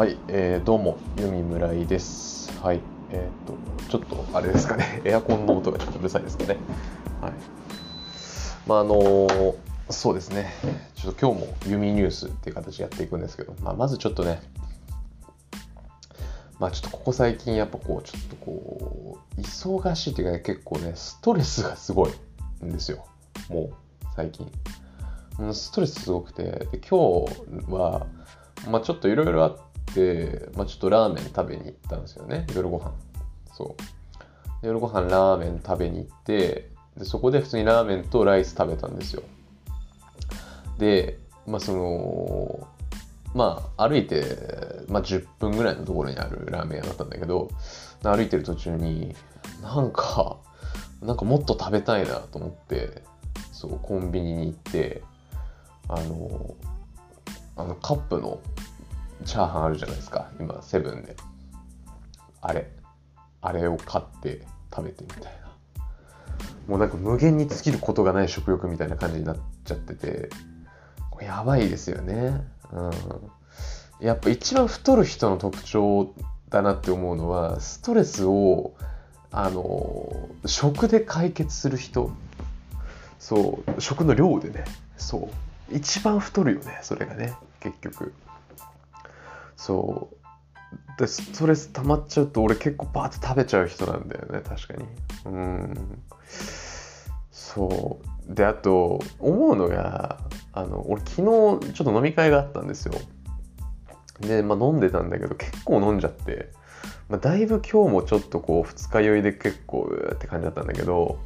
[0.00, 2.50] はい、えー、どうも、ゆみむらいです。
[2.62, 2.80] はい、
[3.10, 3.54] えっ、と、
[3.90, 6.56] ちょっとあれですかね、 エアコンの音がちょっとうるさいですかね。
[7.20, 7.32] はい。
[8.66, 9.54] まあ、あのー
[9.90, 10.54] そうですね、
[10.94, 14.40] ちょっと今日もユミニュースっていう形でやっていくんですけど、まあ、まずちょっとね、
[16.58, 22.10] まあちょっとここ最近やっぱこう、ちょっとこう、忙しいっていうかね、結構ね、ストレスがすごい
[22.64, 23.04] んですよ。
[23.50, 23.72] もう、
[24.16, 24.50] 最近。
[25.52, 28.06] ストレスすごくて、で今日は、
[28.66, 29.69] まあちょっといろいろあって、
[30.56, 32.92] まあちょっとラーメン食べに行ったんですよね、夜ご飯。
[33.52, 34.66] そう。
[34.66, 39.22] 夜ご飯ラーメン食べに行って、でそこで普通にラーメンとライス食べたんですよ。
[40.78, 42.68] で、まあその、
[43.34, 44.24] まあ歩いて、
[44.88, 47.50] まあ、10分ぐらいのところにあるラーメン屋だったんだけど、
[48.02, 49.14] 歩いてる途中に、
[49.62, 50.36] なんか、
[51.02, 53.02] なんかもっと食べたいなと思って、
[53.52, 55.02] そう、コンビニに行って、
[55.88, 56.54] あの、
[57.56, 58.40] あのカップの
[59.24, 61.16] チャーハンあるじゃないですか、今、セブンで。
[62.40, 62.70] あれ、
[63.42, 65.40] あれを買って食べてみたいな。
[66.66, 70.30] もうなんか無限に尽きることがない食欲みたいな感じになっちゃってて、
[71.10, 72.44] これやばいですよね。
[72.72, 72.90] うん。
[74.00, 76.14] やっぱ一番太る人の特徴
[76.48, 78.74] だなって思うのは、ストレスを、
[79.32, 82.10] あの、食で解決する人。
[83.18, 84.64] そう、食の量でね。
[84.96, 85.28] そ
[85.70, 85.74] う。
[85.76, 88.12] 一番太るよね、それがね、結局。
[89.60, 90.10] そ
[90.96, 90.98] う。
[90.98, 94.86] で、ストレス溜まっちゃうと、俺結構バーって食べちゃう人なんだよね、確かに。
[95.26, 96.02] うん。
[97.30, 98.34] そう。
[98.34, 100.18] で、あと、思うのが、
[100.54, 102.94] あの、俺昨日ちょっと飲み会があったんですよ。
[104.20, 106.52] で、まあ飲んでたんだけど、結構飲んじゃって、
[107.10, 111.18] まあ、だいぶ今日もちょっとこう、二日酔いで結構、うって感じだったんだけど、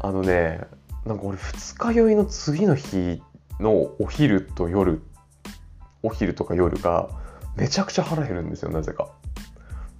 [0.00, 0.62] あのね、
[1.06, 3.22] なんか俺二日酔いの次の日
[3.60, 5.00] のお昼と夜、
[6.02, 7.08] お昼とか夜が、
[7.58, 9.08] めちゃくちゃ腹減るんですよ、なぜか。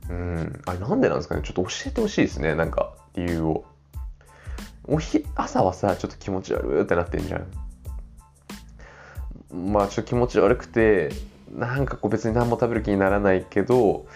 [0.08, 0.62] うん。
[0.66, 1.42] あれなんでなんですかね？
[1.42, 3.64] ちょっと教えてほしいですね、なんか、理由を。
[4.90, 7.46] おひ朝はさちょっと気持ち悪いってなってんじゃん
[9.70, 11.10] まあちょっと気持ち悪くて
[11.54, 14.06] なんかこう別に何も食べる気にならないけど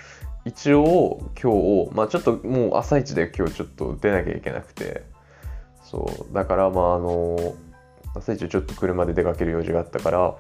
[0.47, 5.05] 一応今日まあちょっともう朝一で今日ちょっと出なきゃいけなくて
[5.85, 7.55] そうだからまああの
[8.17, 10.35] 朝一ちょっと車で出かける用事があったから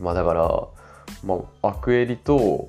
[0.00, 0.66] まあだから
[1.24, 2.68] まあアクエリと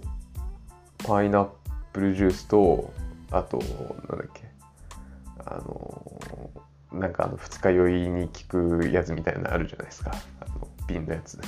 [1.05, 1.47] パイナッ
[1.93, 2.93] プルジュースと
[3.31, 4.51] あとなんだっけ。
[5.45, 6.21] あの
[6.91, 10.11] なんかあの二日酔いに効くやつみたいなのあるじゃないですか。
[10.41, 11.39] あの瓶のやつ。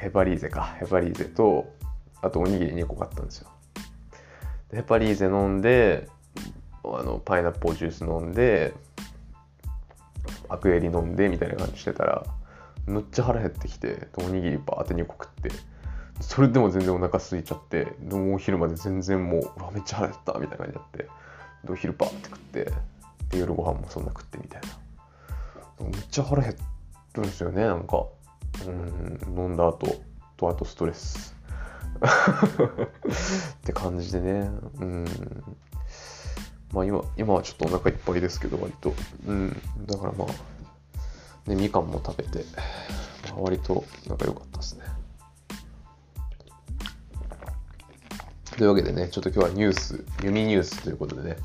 [0.00, 0.76] ヘパリーゼか。
[0.78, 1.72] ヘパリーゼと
[2.20, 3.48] あとおにぎり2個買ったんですよ。
[4.70, 6.08] でヘパリーゼ飲んで
[6.84, 8.74] あのパイナップルジュース飲んで
[10.48, 12.24] アクエリ飲んでみたいな感じしてたら
[12.86, 15.50] むっちゃ腹減ってきておにぎりバーって2個食って
[16.20, 20.98] それでも全然お腹空いちゃってでもお昼まで全然もううわめっちゃ腹減ったみたいな感じになって
[21.64, 22.72] でお昼バーって食って
[23.32, 24.82] で夜ご飯もそんな食ってみたいな。
[25.86, 26.54] めっちゃ腹減
[27.14, 28.04] るんですよねなんか。
[28.66, 30.00] うん飲んだ後
[30.36, 31.34] とあとストレス。
[32.02, 34.50] って感じでね。
[34.80, 35.06] うん。
[36.72, 38.94] まあ今今はちょっとお腹いっぱいですけど割と。
[39.26, 39.62] うん。
[39.86, 40.28] だからまあ
[41.46, 42.44] ねみかんも食べて、
[43.30, 44.84] まあ、割となんか良かったですね
[48.56, 51.38] というわけでね、ちょっと今日はニュース、ユミニュースということでね、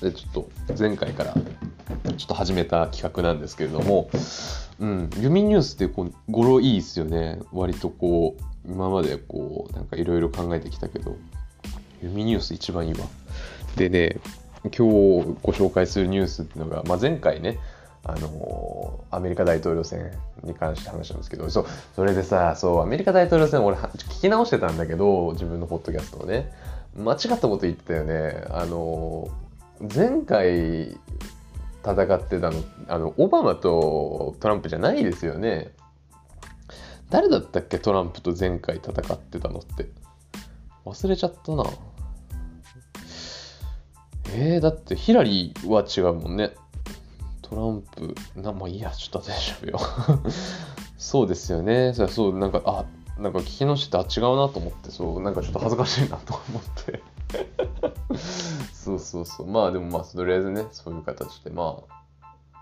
[0.00, 1.40] でちょっと前回からちょ
[2.12, 4.10] っと始めた企画なんですけれども、
[4.80, 7.40] うん、ユミニュースってこう語呂いいですよね。
[7.52, 11.16] 割とこう、今までこう、なんかいろいろ考えてきたけど、
[12.02, 13.00] ユミニュース一番いいわ。
[13.76, 14.16] でね、
[14.64, 14.76] 今日
[15.42, 17.58] ご紹介するニュースっていうのが、まあ、前回ね、
[18.02, 20.10] あのアメリカ大統領選
[20.42, 26.50] に関して話したんですけどそうそれでさそうアメリカ大統領選俺聞き直してたんだけど自分のポッドキャストをね。
[26.96, 28.44] 間違ったこと言ってたよね。
[28.50, 29.28] あの
[29.94, 30.98] 前回
[31.84, 35.72] 戦ってたのあのオバマとトランプじゃないですよね。
[37.10, 39.88] 誰だったっけトランプと前回戦ってたのって。
[40.84, 41.64] 忘れちゃったな。
[44.32, 46.54] えー、だってヒラリーは違うもんね。
[47.50, 49.80] トランプ、な、まあいいや、ちょっと後で調べよ。
[50.96, 51.92] そうですよね。
[51.94, 52.84] そう、そうなんか、あ、
[53.18, 57.02] なんか聞き直して、あ、違うなと思って、そう、なんかちょっと恥ずかしいなと思って。
[58.72, 59.46] そうそうそう。
[59.48, 61.82] まあでもまあ、とりあえずね、そういう形で、ま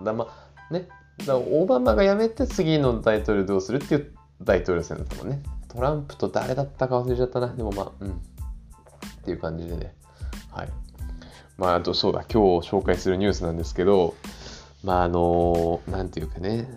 [0.00, 0.26] あ、だま
[0.70, 0.88] あ、ね、
[1.26, 5.42] だオバマが辞めて次の大統領どうするっていう大統領選だったもんね。
[5.68, 7.48] トランプと誰だったか忘れちゃったな。
[7.48, 8.10] でもまあ、うん。
[8.10, 8.14] っ
[9.24, 9.94] ていう感じでね。
[10.50, 10.68] はい。
[11.58, 14.14] まあ、あとそうだ、今日紹介するニュースなんですけど、
[14.82, 16.68] まああのなんていうかね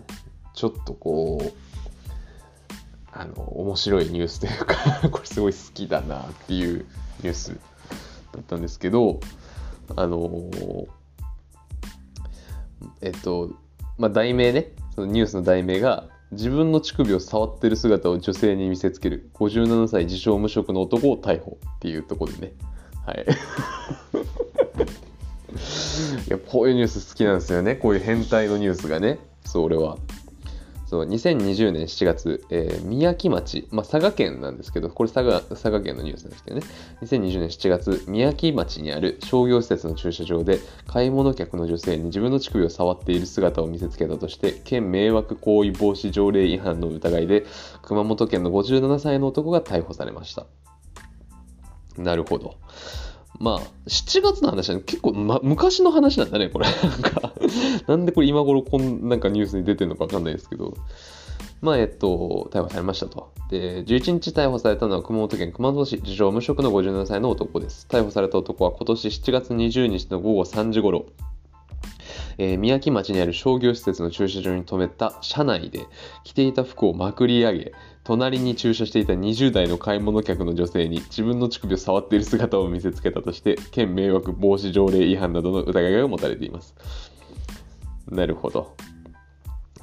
[0.54, 1.52] ちょっとこう
[3.12, 4.76] あの面白いニュースというか
[5.10, 6.86] これすごい好きだなっていう
[7.22, 7.58] ニュース
[8.32, 9.20] だったんですけど
[9.94, 10.30] あの
[13.00, 13.50] えっと
[13.98, 22.52] まあ題名ねそのニュースの題名が自分の乳首を触ってる姿を女性に見せつける57歳自称無職の男を逮捕っていうところでね。
[23.04, 23.26] はい。
[26.28, 27.76] いやこういうニュース好きなんですよね。
[27.76, 29.18] こういう変態のニュースがね。
[29.44, 29.98] そう俺は。
[30.92, 36.62] そう2020年7月、えー、宮城町、まあ、佐賀県なんですけど、これ佐賀佐賀県のニュースなんですけどね、
[37.00, 47.46] 2020年7月、宮城町にある商業施設の駐車場で、買い物客の女性に自分の乳首を触っている姿を見せつけたとして、県迷惑行為防止条例違反の疑いで、
[47.80, 50.44] 熊本県の57歳の男が逮捕されました。
[51.96, 52.56] なるほど。
[53.42, 56.66] まあ、7月の話は結構、ま、昔の話なんだね、これ。
[56.86, 57.32] なんか、
[57.88, 60.74] なんでこれ今頃こんなんかニュースに出てるのかわかんないですけど。
[61.60, 63.32] まあ、えっと、逮捕されましたと。
[63.50, 67.88] で、11日逮捕されたのは熊本県熊本市、自称無職の57歳の男です。
[67.90, 71.06] 逮捕された男は今年7月20日の午後3時頃、
[72.38, 75.86] えー、宮城町にある商業施設の駐車場に停めた車内で
[76.24, 77.72] 着ていた服をまくり上げ、
[78.04, 86.74] 隣に駐車していた20代の買い物客の女性に自分の乳首を触っている姿を見せつけたとして県迷惑防止条例違反などの疑いが持たれています。
[88.08, 88.74] なるほど。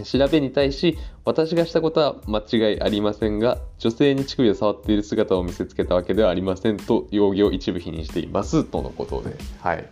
[0.04, 9.36] 調べに対し私がしたことは間違いありませんが女性に乳首を触っている姿を見せつけたわけではありませんと容疑を一部否認していますとのことで。
[9.62, 9.86] はい。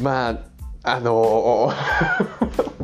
[0.00, 0.51] まあ
[0.84, 2.82] あのー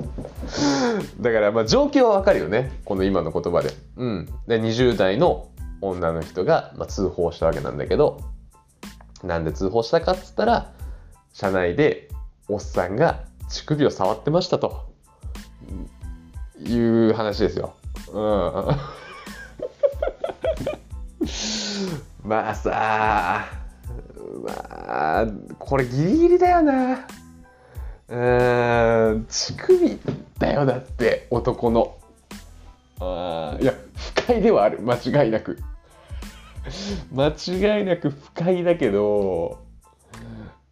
[1.21, 3.71] だからまあ状況はわかるよねこの今の言葉で。
[3.97, 5.49] うん、で20代の
[5.81, 8.21] 女の人が、まあ、通報したわけなんだけど
[9.23, 10.73] なんで通報したかっつったら
[11.33, 12.09] 車内で
[12.49, 14.89] おっさんが乳首を触ってましたと
[16.61, 17.75] いう話ですよ。
[18.13, 18.23] うん、
[22.29, 23.47] まあさ
[24.45, 25.27] まあ
[25.59, 27.07] これギリギリだよな。
[28.09, 29.99] うん乳首
[30.39, 31.97] だよだって男の。
[33.01, 33.75] あいや
[34.17, 34.81] 不快ではある。
[34.81, 35.59] 間違いなく。
[37.13, 39.59] 間違いなく不快だけど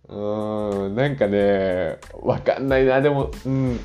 [0.08, 3.00] うーんなんかねわかんないな。
[3.00, 3.80] でもうん。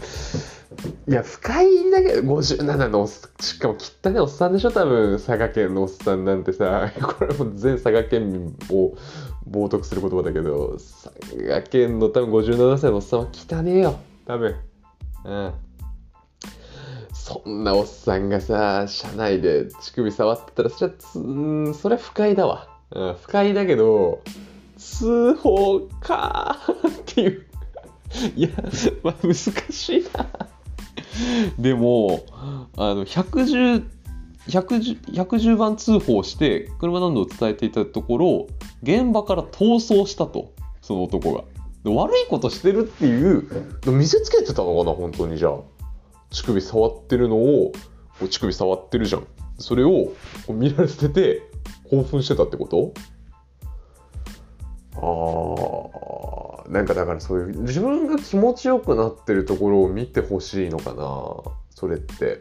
[1.07, 6.91] いや不快だけど57のしかも汚ねおっさんでしょ多分佐賀県のおっさんなんてさ。
[7.01, 8.95] これも全佐賀県民を
[9.49, 14.55] 冒涜する言葉だけど佐賀県の多分57歳のおっさんは汚ねえよ多分。
[15.25, 15.53] うん。
[17.13, 24.21] そんなおっさんがさ車内で乳首触ってたらそれはつそれは不快だわ、うん、不快だけど
[24.77, 26.57] 通報か
[26.87, 27.45] っていう。
[28.35, 28.49] いや、
[29.03, 30.50] まあ、難しいな。
[31.57, 32.23] でも
[32.77, 33.83] あの110
[34.47, 38.47] 110, 110番通報して車何度を伝えていたところ
[38.81, 41.43] 現場から逃走したとその男が。
[41.83, 45.59] 悪いことしてるっていう見せつけてたのかな本当にじゃあ。
[46.29, 47.71] 乳首触ってるのを
[48.19, 49.27] 乳首触ってるじゃん。
[49.57, 50.13] それを
[50.47, 51.41] 見られてて
[51.89, 52.93] 興奮してたってこと？
[54.95, 56.40] あー。
[56.71, 61.51] なんかだからそういう自分が気持ちよくなってるところを見てほしいのかな。
[61.75, 62.39] それって。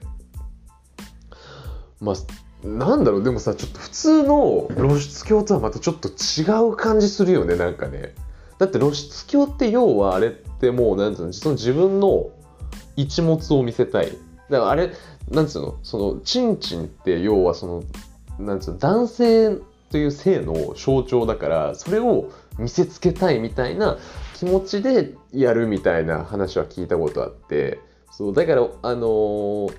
[2.01, 3.25] まあなんだろう。
[3.25, 7.57] でもさちょっと普通の露出狂とはまたちょっと違う感じするよね。
[7.57, 8.15] なんかね。
[8.59, 12.31] だって露出狂って要はあれってもうなんていうのその自分の
[12.95, 14.17] 一物を見せたい。
[14.49, 14.93] だからあれ
[15.29, 17.83] なんつうのそのチンチンって要はその
[18.39, 19.57] なんつうの男性
[19.91, 23.99] という性の象徴だからそれを見せつけたいみたいな
[24.41, 27.79] 気持ちでやるみたいな話は聞いたことあって
[28.11, 29.73] そうだからあのー、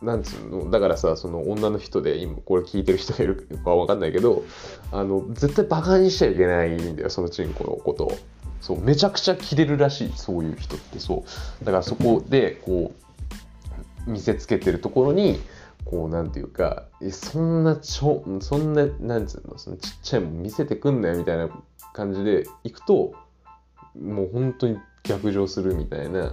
[0.00, 4.42] なんつうのだからさその女の人で今これ聞いてる人がいるかわかんないけど
[4.90, 8.18] あの絶対バカにしちゃいけないんだよそのチンコのことを。
[8.62, 11.24] そうめちゃくちゃキレるらしいそういう人ってそ
[11.62, 12.92] うだからそこでこ
[14.06, 15.38] う見せつけてるところに
[15.84, 21.50] こうなんていうかそんなちょそんななんつうのそのちっちゃいもん見せてくんなよみたいな
[21.92, 23.14] 感じでいくと
[23.94, 26.32] もう本当に逆上するみたいな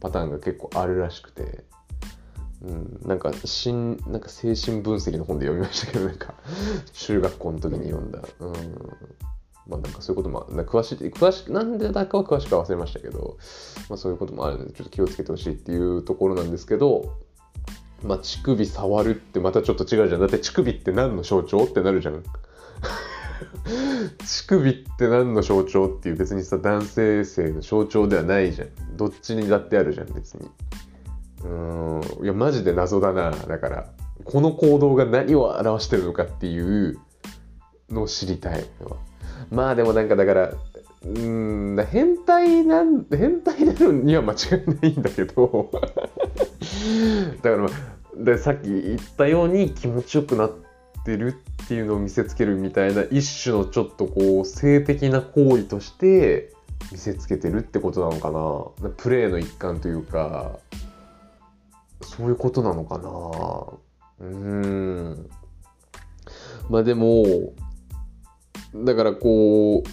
[0.00, 1.64] パターンが結構あるらしくて、
[2.62, 6.34] うん、なんか新なんか精神分析の本で読みましたけどなんか
[6.92, 8.52] 中学校の時に読んだ、うん、
[9.66, 13.38] まあなんかそういうことも、詳しい、詳しく、なんでだかは詳しくは忘れましたけど、
[13.88, 17.14] まあそういうこともあるので、ちょっと気をつけてほしいっていうところなんですけど、
[18.02, 20.20] まあ乳首触るってまたちょっと違うじゃん。
[20.20, 22.22] だって乳首って何の象徴ってなるじゃん。
[24.18, 28.68] 乳首って何の象徴っていう別にさ、男性性の象徴ではないじゃん。
[28.96, 30.48] どっちにだってあるじゃん、別に。
[31.44, 33.86] うん、いや、マジで謎だな、だから。
[34.24, 36.98] この行動が何を表してるのかっていう
[37.90, 38.64] のを知りたい
[39.50, 40.52] まあでもなんかだから
[41.04, 44.36] うん変態なん変態なのには間違
[44.66, 45.70] いないんだけど
[47.42, 47.68] だから、まあ、
[48.16, 50.63] でさっき言ったように気持ちよくなって
[51.04, 51.34] てる
[51.64, 56.52] っていうのを見せつけるみたいな一種のちょっとこう性的な行為として
[56.90, 58.90] 見せつけてるってことなのかな。
[58.96, 60.58] プレーの一環というか
[62.02, 64.26] そういうことなのかな。
[64.26, 65.30] うん。
[66.70, 67.52] まあでも
[68.74, 69.88] だからこう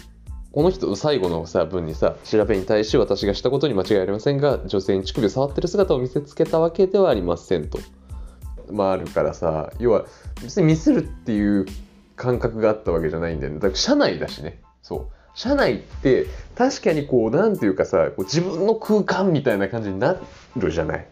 [0.52, 7.78] この人の最後のさ文にさ調べに対し私がしたことに間違いありませんが女性に乳首を触ってる姿を見せつけたわけではありませんと。
[8.70, 10.04] まあるからさ要は
[10.42, 11.66] 別にミスるっていう
[12.16, 13.58] 感覚があったわけじゃないんだよね。
[13.58, 14.60] だから社内だしね。
[14.82, 15.12] そう。
[15.34, 20.16] 社内って確かにこうなんていうかさこう自分の空間みたいな感じにな
[20.56, 21.08] るじゃない。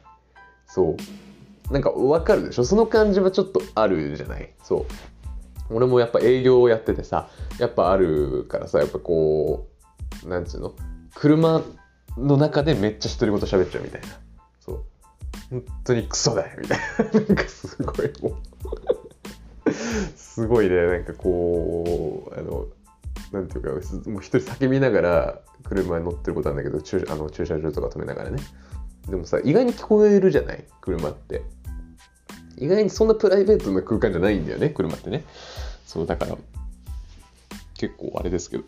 [0.66, 0.96] そ
[1.70, 1.72] う。
[1.72, 2.64] なんかわかるでしょ？
[2.64, 4.86] その感じはちょっとあるじゃないそ
[5.70, 5.74] う。
[5.74, 7.28] 俺もやっぱ営業をやっててさ
[7.58, 9.68] やっぱあるからさやっぱこ
[10.24, 10.74] うなんつうの？
[11.14, 11.62] 車
[12.16, 14.08] の中でめっちゃ独り言喋っちゃうみたいな
[15.50, 17.04] 本当にクソだよみたいな。
[17.20, 19.72] なんかすごいもう。
[20.16, 22.66] すごいねなんかこうあの
[23.32, 23.70] なんていうか
[24.10, 28.38] もう一人叫びながら車に乗ってることなんだけど駐あの駐車場とか止めながらね。
[29.08, 30.64] でもさ意外に聞こえるじゃない？
[30.80, 31.42] 車って。
[32.56, 35.24] 意外にそんなプライベートな空間じゃないんだよね車ってね。
[35.86, 36.36] そうだから
[37.74, 38.64] 結構あれですけど。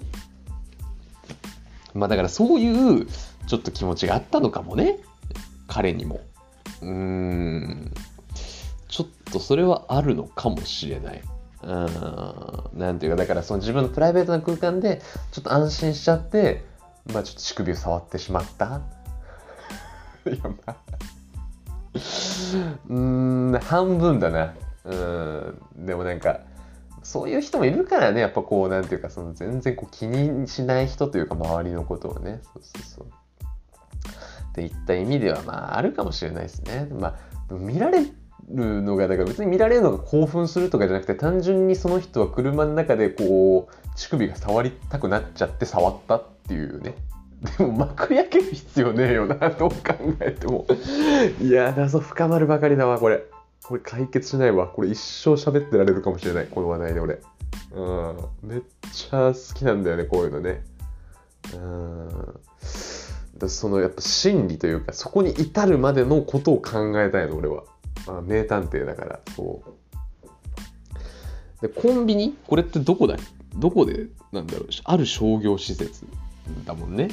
[1.94, 3.06] まあだからそういう
[3.46, 5.00] ちょっと気持ちがあったのかもね。
[5.68, 6.20] 彼にも。
[6.82, 7.92] うーん。
[8.88, 11.22] ちょっとそれはあるのかもしれない。
[11.62, 12.78] うん。
[12.78, 16.64] なんていうかだからその自分のプライベートな空間でちょっと安心しちゃって
[17.12, 18.82] まあちょっと乳首を触ってしまった。
[20.26, 20.76] いやまあ。
[22.88, 24.54] うん半分だな。
[24.84, 25.86] うん。
[25.86, 26.40] でもなんか
[27.02, 28.20] そういう人もいるからね。
[28.20, 32.40] やっぱこうなんていうかその全然こう気にしない人というか周りのことをね。
[32.44, 33.21] そうそうそう。
[34.52, 36.88] っていった意味ではまああるかもしれないですね。
[36.92, 38.04] まあ見られ
[38.50, 46.94] るのがだから別に見られるのが興奮するとかじゃなくて単純にその人は車の中でこう乳首が触りたくなっちゃって触ったっていうね。
[47.58, 49.76] でも幕焼ける必要ねえよなどう考
[50.20, 50.66] えても。
[51.40, 53.24] いや謎深まるばかりだわこれ。
[53.64, 54.66] これ解決しないわ。
[54.68, 56.46] これ一生喋ってられるかもしれない。
[56.48, 57.20] この話題で俺。
[57.72, 58.16] うん。
[58.42, 60.64] めっちゃ好きなんだよねこういうのね。
[61.54, 62.40] うん。
[63.48, 67.64] そのやっぱ心理というかそこに至るまでのことを考えたいの俺は、
[68.06, 69.70] まあ、名探偵だからそう。
[71.60, 72.36] でコンビニ？
[72.46, 73.16] これってどこだ
[73.54, 74.68] どこでなんだろう？
[74.84, 76.04] ある商業施設
[76.64, 77.08] だもんね。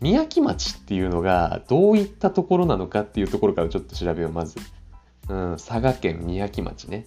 [0.00, 4.56] 宮城町っていうのがどういったところなのかっていうところからちょっと調べようまず、
[5.28, 7.06] うん、佐賀県宮城町ね、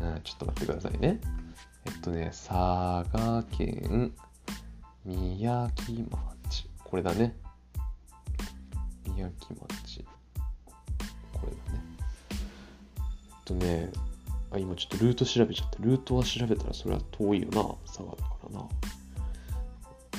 [0.00, 1.20] うん、ちょっと待ってくださいね。
[1.86, 4.12] えっとね佐賀県
[5.04, 6.04] 宮城
[6.44, 6.68] 町。
[6.84, 7.34] これだね。
[9.10, 10.04] 宮城町。
[11.32, 11.84] これだね。
[12.30, 13.90] えっとね
[14.50, 17.62] あ今ちょっとルート調べちゃったルートは調べたらそれは遠いよな。
[17.86, 18.68] 佐賀だからな。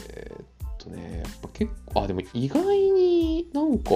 [0.10, 0.46] えー、っ
[0.78, 3.92] とね、やっぱ結構、あ、でも意外になんか、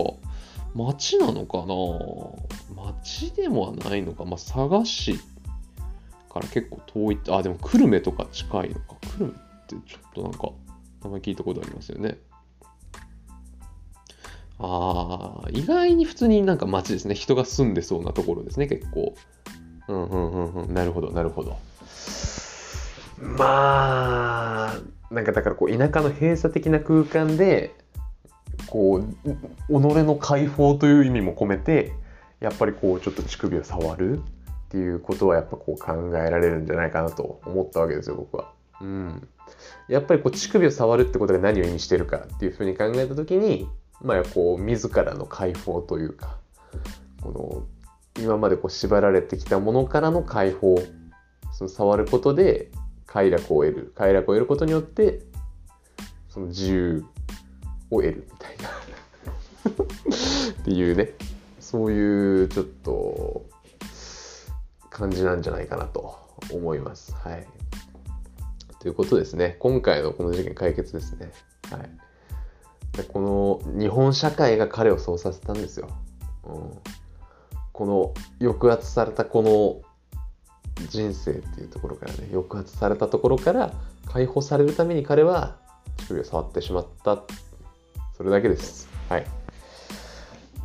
[0.74, 2.84] 町なのかな。
[2.84, 4.24] 町でもはないのか。
[4.26, 5.20] まあ、佐賀市
[6.30, 8.96] から結構遠いって、あ、でも久留米とか近いのか。
[9.18, 10.50] 久留米ってちょっとなんか、
[11.04, 12.18] 名前聞いたことありますよね。
[14.64, 17.16] ああ、意外に普通になんか町ですね。
[17.16, 19.16] 人が住んでそうなところですね、結構。
[19.88, 20.74] うんうんうんうん。
[20.74, 21.58] なるほど、なるほど。
[23.22, 24.80] まあ、
[25.12, 27.76] なんかだからこう田舎の閉鎖的な空間で
[28.68, 29.36] こう己
[29.70, 31.94] の解放という意味も込めて
[32.40, 34.22] やっぱりこうちょっと乳首を触るっ
[34.70, 38.54] ていうことはやっぱこう考えられるんじゃないかなと思ったわけですよ僕は。
[38.80, 39.28] うん、
[39.88, 43.70] やっぱりこう乳首を触るってことが何を意味してるかっていうふうに考えた時に
[44.04, 46.38] まあこう自らの解放というか
[47.22, 47.68] こ
[48.18, 50.82] の今までこう縛られてきたものからの解放
[51.54, 52.72] その触ることで
[53.06, 55.22] 快楽を得る快楽を得ることによって
[56.30, 57.06] その自由
[57.90, 61.12] を得るみたいなっていうね
[61.60, 63.46] そういうちょっと
[64.90, 66.20] 感じなんじゃないかなと
[66.52, 67.14] 思います。
[67.14, 67.48] はい。
[68.80, 69.56] ということですね。
[69.60, 71.32] 今回のこの事件解決ですね。
[71.70, 71.90] はい。
[72.94, 75.88] でこの日本社会が彼をそうさせたんですよ。
[76.44, 76.72] うん、
[77.72, 83.74] この抑圧されたこの人生っていうところからね抑圧されたところから
[84.06, 85.58] 解放されるために彼は
[85.98, 87.24] 乳首を触ってしまった
[88.18, 89.26] それだけですはい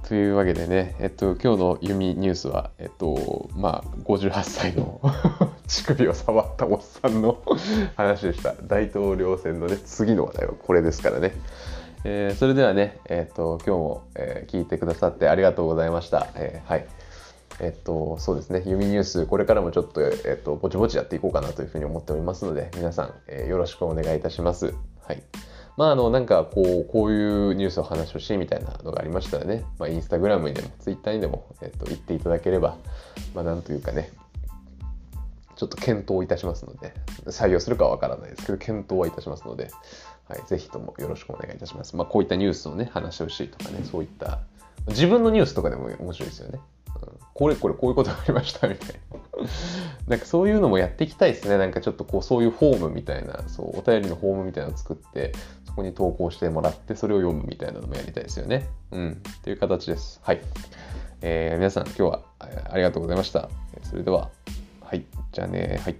[0.09, 5.01] というわけでね、えっと、今日の弓ニュースは、えっと、まあ、58歳の
[5.67, 7.43] 乳首を触ったおっさんの
[7.97, 8.55] 話でした。
[8.63, 11.35] 大統領選のね、次の話題はこれですからね。
[12.09, 16.29] えー、それではね、えっと、今日も、えー、聞いてくださってありがとうございました。
[16.37, 16.87] えー、はい。
[17.59, 24.73] えっと、そうですね、弓ニュース、これからもちょっと、えっと、ぼちぼちやっていこうかなというふうに思っておりますので、皆さん、えー、よろしくお願いいたします。
[25.03, 25.23] はい。
[25.77, 32.77] まあ、あの、なんか、こう、こういうニュースを話をしみたいなのがありましたらね、まあ、インスタグラムにでも、ツイッターにでも、えっと、言っていただければ、
[33.35, 34.13] まあ、なんというかね、
[35.57, 36.93] ちょっと検討いたしますので、
[37.27, 39.71] 採用するかはわからないですけど、検討はいたしますので、
[40.29, 41.97] はい、ぜひともよろしくお願いいたします。
[41.97, 44.41] まあ、こういったニュースをね、話してほしいとかね、そういった、
[44.89, 46.55] 自分のニュースとかでも面白いですよね。
[46.55, 46.77] うん
[47.35, 49.21] これこれこういうことがありましたみたいな。
[50.09, 51.59] なんかそういうのもやっていきたいですね。
[51.59, 55.33] なんかちょっとこうそういうフォームみたいな、そうお便りのフォームみたいなのを作って、
[55.67, 58.71] そこに投稿してもらって、それを読むみたいなのもやりたいですよね。
[58.91, 59.23] うん。
[59.39, 60.19] っていう形です。
[60.23, 60.41] はい。
[61.21, 63.51] えー、皆さん今日はありがとうございました。
[63.83, 64.31] それでは、
[64.81, 65.05] はい。
[65.33, 65.97] じゃあね、はい。